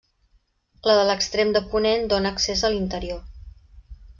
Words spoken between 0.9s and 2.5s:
de l'extrem de ponent dóna